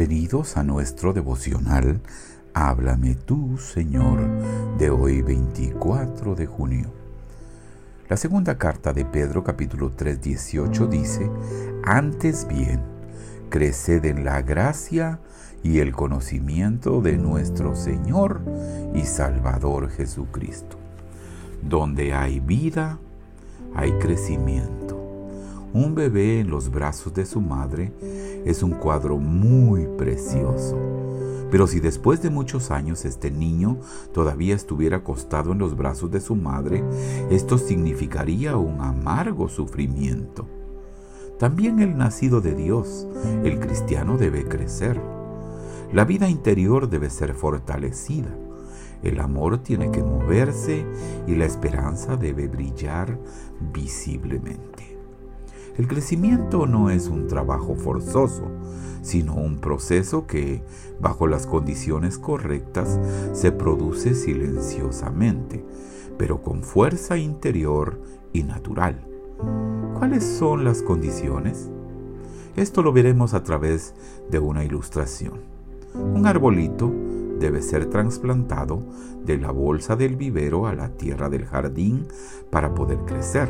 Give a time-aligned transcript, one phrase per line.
[0.00, 2.00] Bienvenidos a nuestro devocional
[2.54, 4.18] Háblame tú, Señor,
[4.78, 6.90] de hoy 24 de junio.
[8.08, 11.30] La segunda carta de Pedro capítulo 3 18 dice,
[11.84, 12.80] Antes bien,
[13.50, 15.18] creced en la gracia
[15.62, 18.40] y el conocimiento de nuestro Señor
[18.94, 20.78] y Salvador Jesucristo.
[21.60, 22.98] Donde hay vida,
[23.74, 24.79] hay crecimiento.
[25.72, 27.92] Un bebé en los brazos de su madre
[28.44, 30.76] es un cuadro muy precioso.
[31.48, 33.78] Pero si después de muchos años este niño
[34.12, 36.82] todavía estuviera acostado en los brazos de su madre,
[37.30, 40.48] esto significaría un amargo sufrimiento.
[41.38, 43.06] También el nacido de Dios,
[43.44, 45.00] el cristiano debe crecer.
[45.92, 48.36] La vida interior debe ser fortalecida.
[49.04, 50.84] El amor tiene que moverse
[51.28, 53.18] y la esperanza debe brillar
[53.72, 54.89] visiblemente.
[55.78, 58.50] El crecimiento no es un trabajo forzoso,
[59.02, 60.62] sino un proceso que,
[61.00, 62.98] bajo las condiciones correctas,
[63.32, 65.64] se produce silenciosamente,
[66.18, 68.00] pero con fuerza interior
[68.32, 69.06] y natural.
[69.98, 71.70] ¿Cuáles son las condiciones?
[72.56, 73.94] Esto lo veremos a través
[74.30, 75.40] de una ilustración.
[75.94, 76.92] Un arbolito
[77.38, 78.82] debe ser trasplantado
[79.24, 82.06] de la bolsa del vivero a la tierra del jardín
[82.50, 83.48] para poder crecer.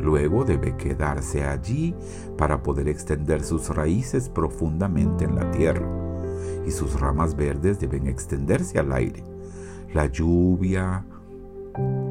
[0.00, 1.94] Luego debe quedarse allí
[2.36, 5.86] para poder extender sus raíces profundamente en la tierra
[6.66, 9.22] y sus ramas verdes deben extenderse al aire,
[9.94, 11.04] la lluvia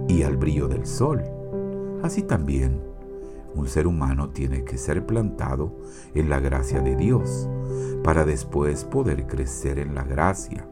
[0.08, 1.24] y al brillo del sol.
[2.04, 2.80] Así también,
[3.54, 5.74] un ser humano tiene que ser plantado
[6.14, 7.48] en la gracia de Dios
[8.04, 10.68] para después poder crecer en la gracia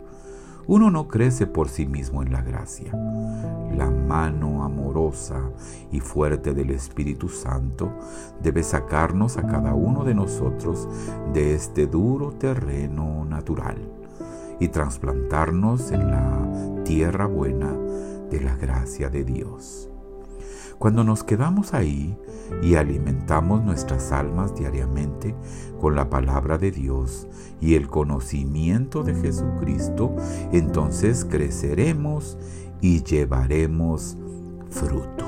[0.68, 2.92] uno no crece por sí mismo en la gracia.
[3.76, 5.42] La mano amorosa
[5.92, 7.92] y fuerte del Espíritu Santo
[8.42, 10.88] debe sacarnos a cada uno de nosotros
[11.34, 13.78] de este duro terreno natural
[14.60, 17.74] y trasplantarnos en la tierra buena
[18.30, 19.93] de la gracia de Dios.
[20.80, 22.18] Cuando nos quedamos ahí
[22.62, 25.36] y alimentamos nuestras almas diariamente
[25.80, 27.28] con la palabra de Dios
[27.62, 30.16] y el conocimiento de Jesucristo,
[30.52, 32.38] entonces creceremos
[32.82, 34.18] y llevaremos
[34.70, 35.26] fruto.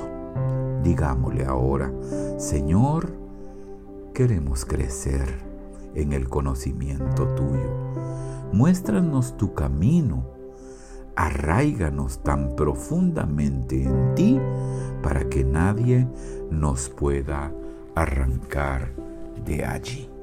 [0.84, 1.92] Digámosle ahora,
[2.38, 3.14] Señor,
[4.14, 5.28] queremos crecer
[5.96, 7.86] en el conocimiento tuyo.
[8.52, 10.35] Muéstranos tu camino
[11.16, 14.40] arraiganos tan profundamente en ti
[15.02, 16.08] para que nadie
[16.52, 17.52] nos pueda
[17.96, 18.92] arrancar
[19.46, 20.15] de allí.